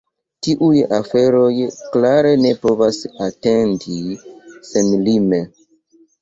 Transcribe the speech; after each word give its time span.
Tiuj 0.45 0.77
aferoj 0.99 1.51
klare 1.95 2.31
ne 2.45 2.53
povas 2.63 2.97
atendi 3.27 3.99
senlime. 4.71 5.41